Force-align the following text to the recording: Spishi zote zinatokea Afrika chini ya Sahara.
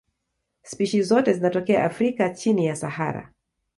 Spishi 0.63 1.01
zote 1.03 1.33
zinatokea 1.33 1.83
Afrika 1.85 2.29
chini 2.29 2.65
ya 2.65 2.75
Sahara. 2.75 3.31